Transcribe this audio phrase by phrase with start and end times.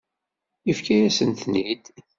[0.67, 1.85] Yefka-yasen-ten-id.